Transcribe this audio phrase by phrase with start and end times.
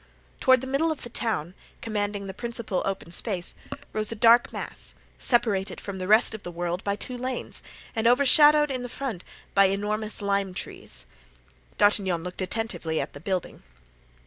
[0.39, 3.53] Toward the middle of the town, commanding the principal open space,
[3.93, 7.61] rose a dark mass, separated from the rest of the world by two lanes
[7.95, 11.05] and overshadowed in the front by enormous lime trees.
[11.77, 13.61] D'Artagnan looked attentively at the building.